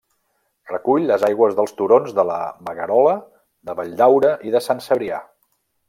Recull 0.69 1.03
les 1.11 1.25
aigües 1.27 1.53
dels 1.59 1.75
turons 1.81 2.17
de 2.21 2.25
la 2.31 2.39
Magarola, 2.69 3.15
de 3.69 3.79
Valldaura 3.83 4.33
i 4.51 4.57
de 4.57 4.65
Sant 4.71 4.83
Cebrià. 4.89 5.23